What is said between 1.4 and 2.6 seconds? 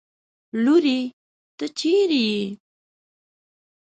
ته چېرې يې؟